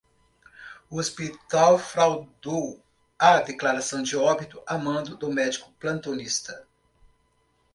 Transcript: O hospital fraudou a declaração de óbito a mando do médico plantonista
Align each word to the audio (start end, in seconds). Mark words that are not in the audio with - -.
O 0.89 0.97
hospital 0.97 1.77
fraudou 1.77 2.81
a 3.19 3.39
declaração 3.39 4.01
de 4.01 4.17
óbito 4.17 4.59
a 4.65 4.75
mando 4.75 5.15
do 5.15 5.31
médico 5.31 5.71
plantonista 5.73 6.65